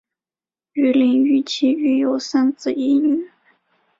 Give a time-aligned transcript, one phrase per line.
[0.73, 3.29] 与林堉琪育有三子一女。